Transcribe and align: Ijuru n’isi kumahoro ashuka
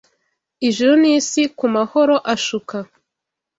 Ijuru 0.67 0.93
n’isi 1.01 1.41
kumahoro 1.57 2.15
ashuka 2.33 2.75